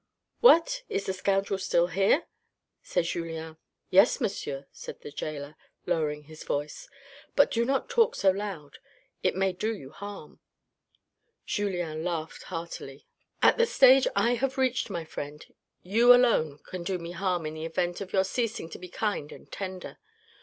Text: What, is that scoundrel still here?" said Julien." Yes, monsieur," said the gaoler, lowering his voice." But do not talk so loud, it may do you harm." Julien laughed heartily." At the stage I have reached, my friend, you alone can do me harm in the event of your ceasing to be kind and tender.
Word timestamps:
What, 0.39 0.81
is 0.89 1.05
that 1.05 1.13
scoundrel 1.13 1.59
still 1.59 1.85
here?" 1.85 2.25
said 2.81 3.03
Julien." 3.05 3.57
Yes, 3.91 4.19
monsieur," 4.19 4.65
said 4.71 4.99
the 5.01 5.11
gaoler, 5.11 5.55
lowering 5.85 6.23
his 6.23 6.43
voice." 6.43 6.89
But 7.35 7.51
do 7.51 7.63
not 7.65 7.87
talk 7.87 8.15
so 8.15 8.31
loud, 8.31 8.79
it 9.21 9.35
may 9.35 9.51
do 9.53 9.71
you 9.75 9.91
harm." 9.91 10.39
Julien 11.45 12.03
laughed 12.03 12.41
heartily." 12.49 13.05
At 13.43 13.59
the 13.59 13.67
stage 13.67 14.07
I 14.15 14.33
have 14.33 14.57
reached, 14.57 14.89
my 14.89 15.05
friend, 15.05 15.45
you 15.83 16.11
alone 16.15 16.57
can 16.65 16.81
do 16.81 16.97
me 16.97 17.11
harm 17.11 17.45
in 17.45 17.53
the 17.53 17.65
event 17.65 18.01
of 18.01 18.11
your 18.11 18.23
ceasing 18.23 18.71
to 18.71 18.79
be 18.79 18.89
kind 18.89 19.31
and 19.31 19.51
tender. 19.51 19.99